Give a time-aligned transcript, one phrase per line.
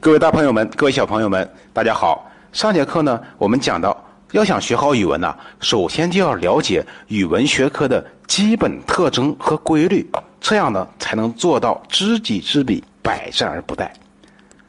[0.00, 2.30] 各位大朋友们，各位小朋友们，大家好。
[2.52, 3.96] 上节课呢，我们讲到，
[4.30, 10.08] 要想学好语文呢，首先就要了解语文学科的基本特征和规律，
[10.40, 13.88] 这样呢，才能做到知己知彼，百战而不殆。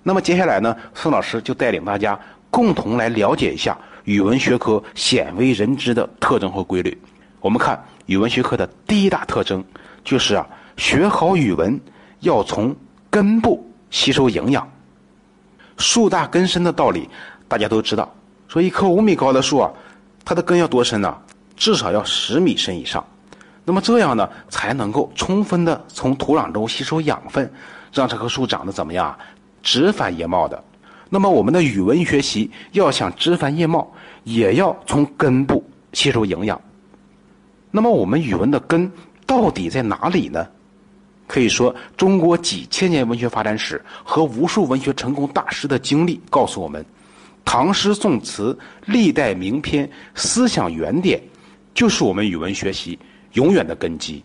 [0.02, 2.20] 那么接下来呢，宋老师就带领大家
[2.50, 7.00] 共同来了解一下语文学科鲜为人知的特征和规律。
[7.40, 9.64] 我们看语文学科的第一大特征，
[10.04, 11.80] 就是啊，学好语文
[12.22, 12.76] 要从
[13.12, 14.68] 根部吸收营养。
[15.80, 17.10] 树大根深的道理，
[17.48, 18.14] 大家都知道。
[18.48, 19.72] 说一棵五米高的树啊，
[20.24, 21.18] 它的根要多深呢？
[21.56, 23.04] 至少要十米深以上。
[23.66, 27.52] 那么这样呢，才能够充分的从土壤中吸收养分，
[27.94, 29.18] 让这棵树长得怎么样啊？
[29.62, 30.64] 枝繁叶茂的。
[31.10, 33.92] 那么我们的语文学习要想枝繁叶茂，
[34.24, 36.60] 也要从根部吸收营养。
[37.72, 38.92] 那么我们语文的根
[39.26, 40.46] 到底在哪里呢？
[41.30, 46.84] 可以说，中国几千年文学发展史和无数文学成功大师的经历告诉我们，
[47.46, 51.22] 唐诗宋词、历代名篇、思想原点，
[51.76, 52.98] 就是我们语文学习
[53.34, 54.24] 永远的根基。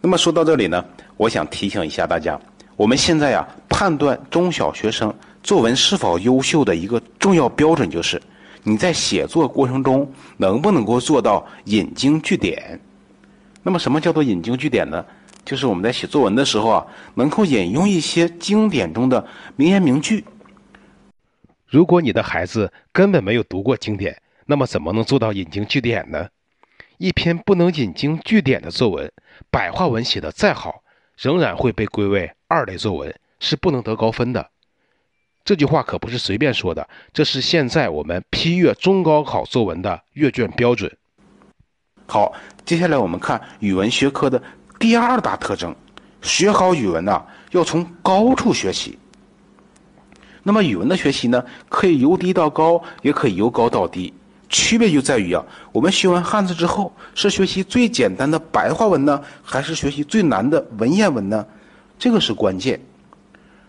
[0.00, 0.84] 那么说到这里呢，
[1.16, 2.40] 我想提醒一下大家，
[2.76, 8.22] 我们现在呀，判断中小学生作文是否优秀的一个重要标准，就是
[8.62, 12.80] 你在写作过程中能不能够做到引经据典。
[13.64, 15.04] 那么，什么叫做引经据典呢？
[15.50, 20.24] 就是我们在写作文的时候啊，能够引用一些经典中的名言名句。
[21.66, 26.28] 如果你的孩子根本没有读过经典，那么怎么能做到引经据典呢？
[26.98, 29.10] 一篇不能引经据典的作文，
[29.50, 30.84] 白话文写的再好，
[31.18, 34.50] 仍然会被归为二类作文，是不能得高分的。
[35.44, 40.96] 这句话可不是随便说的，这是现在我们批阅中高考作文的阅卷标准。
[42.06, 42.32] 好，
[42.64, 44.40] 接下来我们看语文学科的。
[44.80, 45.76] 第二大特征，
[46.22, 48.98] 学好语文呐，要从高处学习。
[50.42, 54.10] 那么语文的学习呢，可以由低到高，也可以由高到低。
[54.48, 61.46] 区别就在于啊，我们学完汉字之后，是学习最简单的白话文呢，还是学习最难的文言文呢？
[61.98, 62.80] 这个是关键。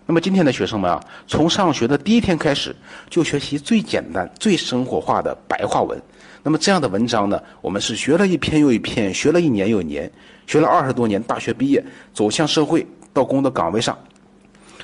[0.06, 2.74] 那么今天的学生们啊，从上学的第一天开始，
[3.10, 6.02] 就学习最简单、最生活化的白话文。
[6.44, 10.12] 那么这样的文章呢，我们是学了一篇又一篇，学了一年又一年，
[10.48, 11.22] 学了二十多年。
[11.24, 13.98] 大学毕业，走向社会，到工作岗位上，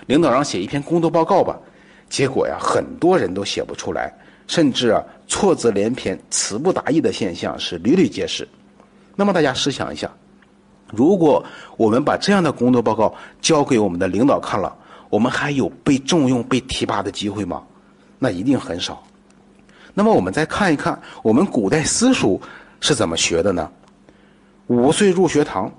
[0.05, 1.59] 领导让写一篇工作报告吧，
[2.09, 4.13] 结果呀，很多人都写不出来，
[4.45, 8.47] 甚至啊，错字连篇、词不达意的现象是屡屡皆是。
[9.15, 10.11] 那么大家试想一下，
[10.93, 11.43] 如果
[11.75, 14.75] 我们把这样的工作报告交给我们的领导看了，
[15.09, 17.63] 我们还有被重用、被提拔的机会吗？
[18.19, 19.03] 那一定很少。
[19.97, 22.39] 那么我们再看一看，我们古代私塾
[22.79, 23.67] 是怎么学的呢？
[24.67, 25.71] 五岁入学堂，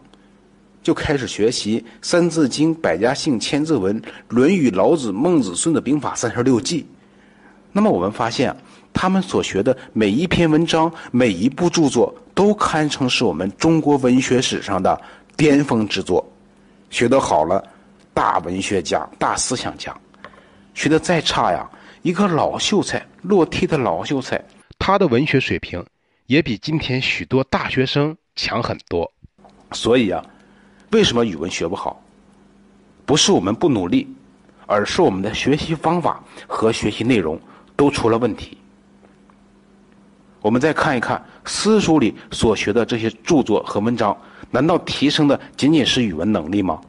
[0.83, 3.97] 就开始学习《三字经》《百家姓》《千字文》
[4.27, 6.84] 《论语》《老子》《孟子》《孙子兵法》三十六计。
[7.71, 8.53] 那么我们发现，
[8.93, 15.00] 他们所学的每一篇文章、每一部著作，都堪称是我们中国文学史上的
[15.37, 16.29] 巅峰之作。
[16.91, 17.62] 学得好了，
[18.12, 19.93] 大文学家、大思想家；
[20.75, 21.71] 学得再差呀。
[22.03, 24.43] 一个老秀才，落地的老秀才，
[24.79, 25.85] 他的文学水平
[26.27, 29.11] 也比今天许多大学生强很多。
[29.73, 30.25] 所以啊，
[30.93, 32.01] 为什么语文学不好？
[33.05, 34.07] 不是我们不努力，
[34.67, 37.39] 而是我们的学习方法和学习内容
[37.75, 38.57] 都出了问题。
[40.41, 44.17] 我们再看一看私塾里所学的这些著作和文章，
[44.53, 46.81] 难道提升的仅仅是语文能力吗？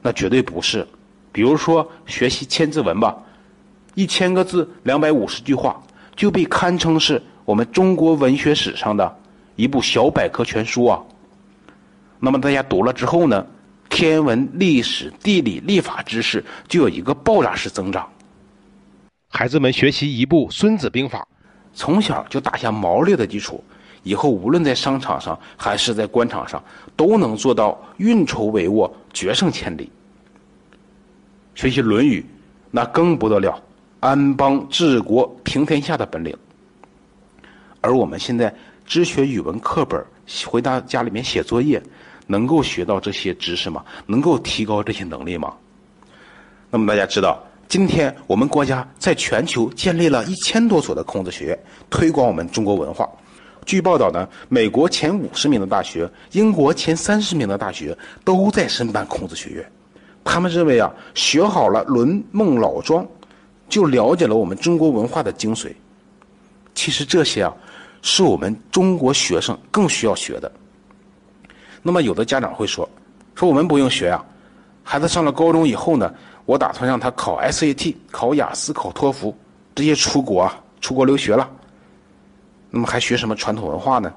[0.00, 0.86] 那绝对不是。
[1.30, 3.14] 比如说学习千字文吧。
[3.94, 5.80] 一千个字，两百五十句话，
[6.16, 9.16] 就被堪称是我们中国文学史上的
[9.56, 11.00] 一部小百科全书啊。
[12.18, 13.46] 那么大家读了之后呢，
[13.88, 18.08] 天文、历史、地理、历法知识就有一个爆炸式增长。
[19.28, 21.18] 孩子们学习一部《孙子兵法》，
[21.72, 23.62] 从小就打下毛略的基础，
[24.02, 26.62] 以后无论在商场上还是在官场上，
[26.96, 29.90] 都能做到运筹帷幄、决胜千里。
[31.54, 32.20] 学习《论语》，
[32.70, 33.60] 那更不得了。
[34.04, 36.36] 安邦治国平天下的本领，
[37.80, 38.54] 而我们现在
[38.84, 39.98] 只学语文课本，
[40.46, 41.82] 回到家里面写作业，
[42.26, 43.82] 能够学到这些知识吗？
[44.04, 45.54] 能够提高这些能力吗？
[46.68, 51.58] 那么大家知道，今天我们国家在全球建立了一千多所的孔子学院，
[51.88, 53.08] 推广我们中国文化。
[53.64, 59.72] 据报道呢，美国前五十名的大学，英国前三十名的大学都在申办孔子学院。
[60.22, 63.02] 他们认为啊，学好了《论孟老庄》。
[63.74, 65.72] 就了解了我们中国文化的精髓。
[66.76, 67.52] 其实这些啊，
[68.02, 70.52] 是我们中国学生更需要学的。
[71.82, 72.88] 那么有的家长会说，
[73.34, 74.24] 说我们不用学呀，
[74.84, 76.14] 孩子上了高中以后呢，
[76.46, 79.36] 我打算让他考 SAT、考雅思、考托福，
[79.74, 81.50] 直接出国啊，出国留学了。
[82.70, 84.14] 那么还学什么传统文化呢？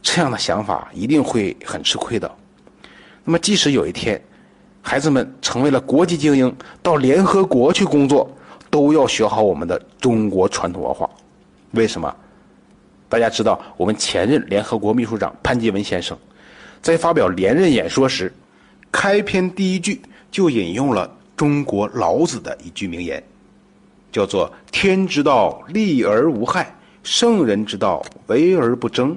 [0.00, 2.34] 这样的想法一定会很吃亏的。
[3.24, 4.18] 那么即使有一天，
[4.80, 8.30] 孩子们成为了国际精英，到联合国去工作，
[8.74, 11.08] 都要学好我们的中国传统文化。
[11.74, 12.12] 为什么？
[13.08, 16.18] 大家知道，我们前任联合国秘书长潘基文先生，
[16.82, 18.34] 在发表连任演说时，
[18.90, 23.22] 开篇第一句就引用了中国老子的一句名言，
[24.10, 26.64] 叫做“天之道，利而无害；
[27.04, 29.16] 圣人之道，为而不争。”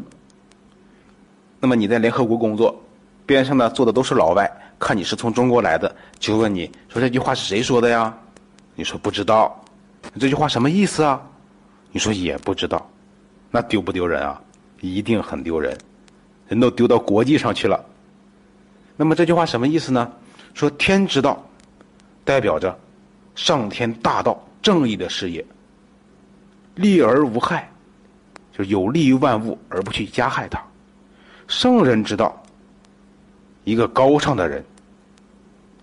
[1.60, 2.80] 那么你在联合国工作，
[3.26, 8.16] 边上呢坐的都是老外，看你是从中国来的，就问你说这句话是谁说的呀？
[8.78, 9.60] 你说不知道，
[10.20, 11.20] 这句话什么意思啊？
[11.92, 12.88] 你说也不知道，
[13.50, 14.40] 那丢不丢人啊？
[14.82, 15.76] 一定很丢人，
[16.48, 17.84] 人都丢到国际上去了。
[18.96, 20.14] 那么这句话什么意思呢？
[20.54, 21.44] 说天之道，
[22.24, 22.78] 代表着
[23.34, 25.44] 上天大道正义的事业，
[26.76, 27.68] 利而无害，
[28.56, 30.64] 就是有利于万物而不去加害它。
[31.48, 32.40] 圣人之道，
[33.64, 34.64] 一个高尚的人，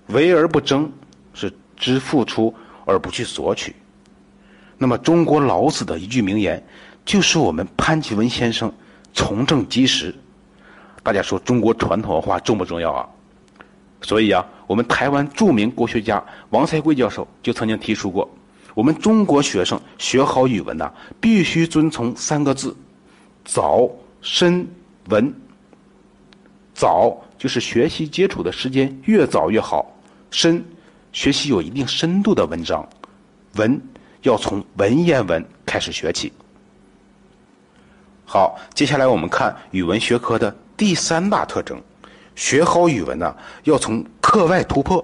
[0.06, 0.88] 为而不争，
[1.32, 2.54] 是只付出
[2.84, 3.74] 而不去索取。
[4.76, 6.62] 那么，中国老子的一句名言，
[7.04, 8.72] 就是我们潘基文先生
[9.12, 10.14] 从政基石。
[11.02, 13.08] 大家说中国传统文化重不重要啊？
[14.02, 18.28] 所以啊，我们台湾著名国学家王才贵教授就曾经提出过，
[18.74, 22.76] 我们中国学生学好语文呐，必须遵从三个字：
[23.44, 23.88] 早、
[24.20, 24.66] 深、
[25.08, 25.32] 文。
[26.74, 29.86] 早就是学习接触的时间越早越好，
[30.30, 30.62] 深，
[31.14, 32.86] 学习有一定深度的文章，
[33.54, 33.80] 文
[34.22, 36.30] 要从文言文开始学起。
[38.26, 41.80] 好，接下来我们看语文学科的第三大特征，
[42.34, 45.02] 学好语文呢要从课外突破。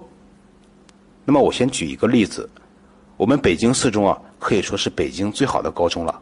[1.24, 2.50] 那么我先举一个例子，
[3.16, 6.20] 我们北京四中啊可以说是北京最好的高中了，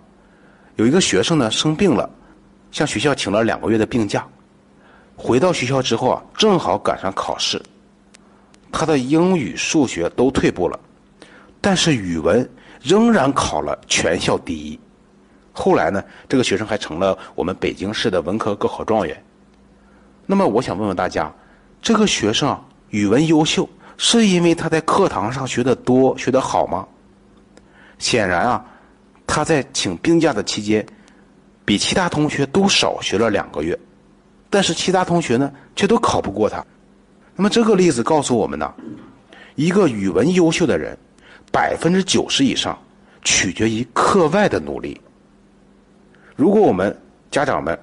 [0.77, 2.09] 有一个学生呢生病了，
[2.71, 4.29] 向学校请了两个月的病假。
[5.17, 7.61] 回到学校之后啊，正好赶上考试，
[8.71, 10.79] 他的英语、数学都退步了，
[11.61, 12.49] 但是语文
[12.83, 14.79] 仍然考了全校第一。
[15.53, 19.25] 后来呢，这个学生还成了我们北京市的文科高考状元。
[20.25, 21.33] 那么，我想问问大家，
[21.83, 22.57] 这个学生，
[22.91, 26.87] 语文优秀，是因为他在课堂上学的多、学的好吗？
[27.99, 28.65] 显然啊，
[29.27, 30.87] 他在请病假的期间，
[31.65, 33.77] 比其他同学都少学了两个月。
[34.51, 36.65] 但是其他同学呢，却都考不过他。
[37.41, 38.75] 那么这个例子告诉我们呢，
[39.55, 40.99] 一个语文优秀的人，
[41.53, 42.77] 百分之九十以上
[43.23, 45.01] 取决于课外的努力。
[46.35, 47.01] 如果我们
[47.31, 47.79] 家长们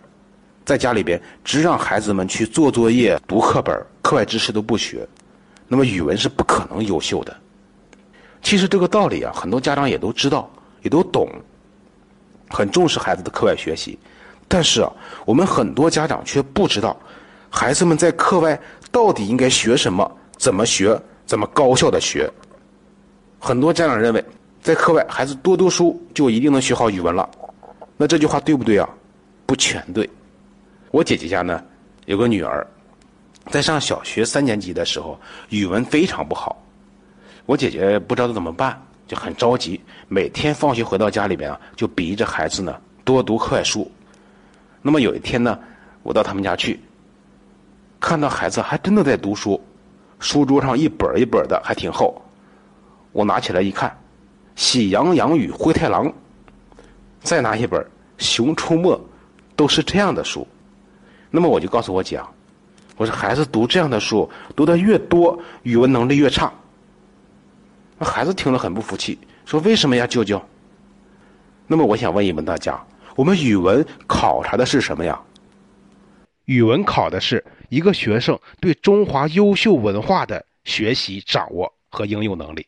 [0.65, 5.07] 在家里边只让孩子们去做作业、读课本、课外知识都不学，
[5.69, 7.33] 那么语文是不可能优秀的。
[8.41, 11.29] 其实这个道理啊，很多家长也都知道，也都懂，
[12.49, 13.97] 很重视孩子的课外学习。
[14.49, 14.91] 但是啊，
[15.25, 16.99] 我们很多家长却不知道，
[17.49, 18.59] 孩子们在课外
[18.95, 22.31] 到底应该学什么，怎么学，怎么高效的学。
[23.38, 24.24] 很多家长认为，
[24.62, 27.30] 在课外孩子多读书就一定能学好语文了，
[27.97, 28.88] 那这句话对不对啊？
[29.45, 30.09] 不全对。
[30.92, 31.62] 我姐姐家呢
[32.06, 32.65] 有个女儿，
[33.51, 35.19] 在上小学三年级的时候，
[35.50, 36.63] 语文非常不好。
[37.45, 39.77] 我姐姐不知道怎么办，就很着急，
[40.07, 43.91] 每天放学回到家里边啊，就逼着孩子呢多读课外书。
[44.81, 45.60] 那么有一天呢，
[46.01, 46.79] 我到他们家去，
[48.05, 49.59] 看到孩子还真的在读书，
[50.19, 52.21] 书桌上一本一本的，还挺厚。
[53.12, 53.89] 我拿起来一看，
[54.55, 56.05] 《喜羊羊与灰太狼》，
[57.21, 57.81] 再拿一本
[58.19, 58.95] 《熊出没》，
[59.55, 60.47] 都是这样的书。
[61.31, 62.21] 那么我就告诉我姐，
[62.95, 66.53] 我说孩子读这样的书，读的越多，语文能力越差。
[67.97, 70.39] 那孩子听了很不服气，说：“为什么呀，舅舅？”
[71.65, 72.79] 那么我想问一问大家。
[73.15, 75.19] 我们语文考察的是什么呀？
[76.45, 82.65] 语文考的是一个学生对中华优秀文化的学习、掌握和应用能力，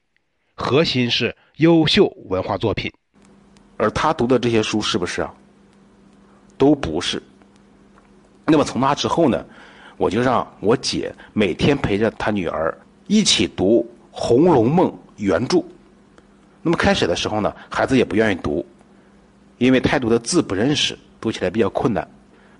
[0.56, 2.92] 核心是优秀文化作品。
[3.78, 5.34] 而他读的这些书是不是啊？
[6.58, 7.22] 都不是。
[8.46, 9.46] 那么从那之后呢，
[9.98, 15.64] 我就让我姐每天陪着她女儿一起读《红楼梦》原著。
[16.64, 18.66] 那么开始的时候呢，孩子也不愿意读。
[19.60, 22.08] 因为太多的字不认识，读起来比较困难。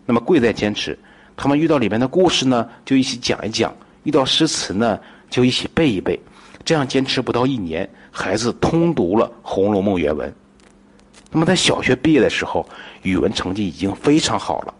[0.08, 0.98] 那么贵在坚持，
[1.36, 3.70] 他们遇到里面的故事呢，就一起讲一讲；
[4.04, 4.98] 遇到诗词呢，
[5.30, 6.18] 就一起背一背。
[6.64, 10.34] 这样坚持不到一年，孩子通读了《红楼梦》原文。
[11.30, 12.68] 那么在小学毕业的时候，
[13.04, 14.74] 语文成绩已经非常好了。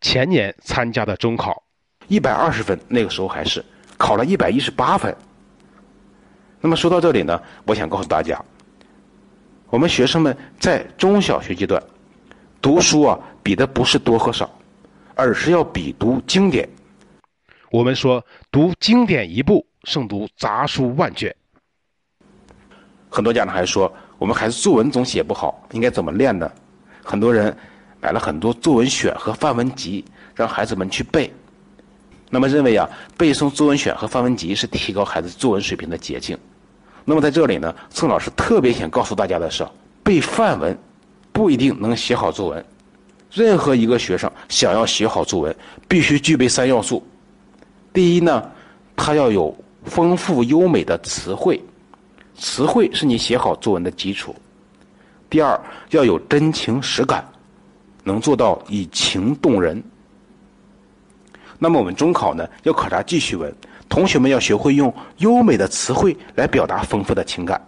[0.00, 1.60] 前年参加的中考，
[2.06, 3.64] 一百二十分，那个时候还是
[3.98, 5.14] 考了一百一十八分。
[6.60, 8.40] 那么说到这里呢，我想告诉大家，
[9.70, 11.82] 我们学生们在中小学阶段
[12.62, 14.50] 读书啊，比的不是多和少，
[15.14, 16.68] 而是要比读经典。
[17.70, 21.34] 我们说，读经典一部胜读杂书万卷。
[23.08, 26.50] 很多家长还说，我们孩子作文总写不好，应该怎么练呢？
[27.02, 27.56] 很多人
[28.00, 31.32] 买了很多作文选和范文集，让孩子们去背。
[32.28, 36.38] 那么认为啊，背诵作文选和范文集是提高孩子作文水平的捷径。
[37.04, 39.66] 那么在这里呢，宋老师特别想告诉大家的是，
[40.04, 40.78] 背范文
[41.40, 42.62] 不一定能写好作文。
[43.32, 45.56] 任何一个学生想要写好作文，
[45.88, 47.02] 必须具备三要素。
[47.94, 48.46] 第一呢，
[48.94, 49.56] 他要有
[49.86, 51.58] 丰富优美的词汇，
[52.36, 54.36] 词汇是你写好作文的基础。
[55.30, 55.58] 第二，
[55.92, 57.26] 要有真情实感，
[58.04, 59.82] 能做到以情动人。
[61.58, 63.50] 那么我们中考呢，要考察记叙文，
[63.88, 67.58] 同学们要学会用优美的词汇来表达丰富的情感。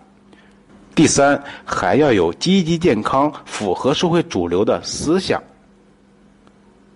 [0.94, 5.42] 第三，还要有积极健康、符合社会主流的思想。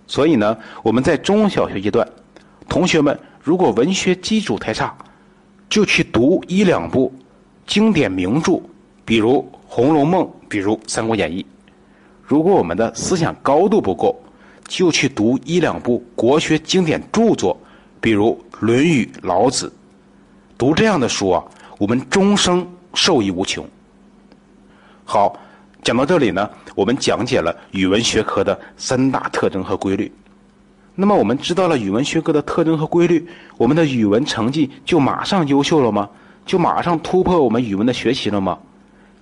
[0.06, 2.06] 所以呢，我们在中小学阶段，
[2.68, 4.96] 同学们如果文学基础太差，
[5.68, 7.12] 就去读一两部
[7.66, 8.60] 经典名著，
[9.04, 10.24] 比如《红楼梦》。
[10.48, 11.42] 比如《三国演义》，
[12.22, 14.14] 如果我们的思想高度不够，
[14.68, 17.58] 就去读一两部国学经典著作，
[18.00, 19.66] 比如《论语》《老子》。
[20.56, 21.44] 读这样的书啊，
[21.78, 23.68] 我们终生受益无穷。
[25.08, 25.38] 好，
[25.84, 30.12] 讲到这里呢，我们讲解了语文学科的三大特征和规律。
[30.96, 33.24] 那么，我们知道了语文学科的特征和规律，
[33.56, 36.10] 我们的语文成绩就马上优秀了吗？
[36.44, 38.58] 就马上突破我们语文的学习了吗？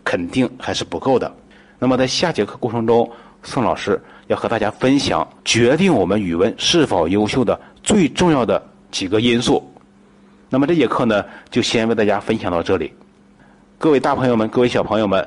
[0.03, 1.31] 肯定还是不够的。
[1.79, 3.11] 那么在下节课过程中，
[3.43, 9.63] 宋老师要和大家分享决定我们语文是否优秀的最重要的几个因素。
[10.49, 12.91] 那么这节课呢，就先为大家分享到这里。
[13.77, 15.27] 各位大朋友们，各位小朋友们，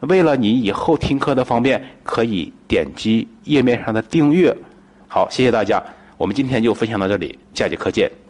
[0.00, 4.56] 为了你以后听课的方便，可以点击页面上的订阅。
[5.08, 5.82] 好，谢谢大家。
[6.16, 8.25] 我们今天就分享到这里，下节课见。